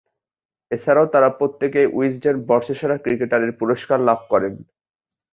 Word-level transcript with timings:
এছাড়াও 0.71 1.07
তারা 1.13 1.29
প্রত্যেকেই 1.39 1.87
উইজডেন 1.97 2.35
বর্ষসেরা 2.49 2.95
ক্রিকেটারের 2.97 3.51
পুরস্কার 3.59 3.99
লাভ 4.07 4.19
করেন। 4.31 4.53